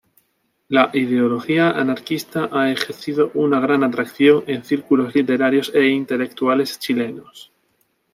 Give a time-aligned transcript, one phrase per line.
[0.67, 7.51] La ideología anarquista ha ejercido una gran atracción en círculos literarios e intelectuales chilenos.